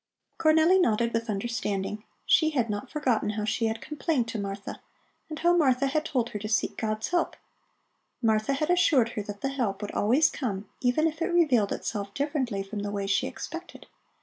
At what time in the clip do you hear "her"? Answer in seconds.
6.29-6.39, 9.09-9.21